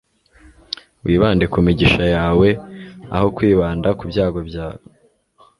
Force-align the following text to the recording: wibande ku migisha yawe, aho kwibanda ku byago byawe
wibande 1.05 1.45
ku 1.51 1.57
migisha 1.65 2.03
yawe, 2.15 2.49
aho 3.15 3.27
kwibanda 3.35 3.89
ku 3.97 4.03
byago 4.11 4.39
byawe 4.49 4.81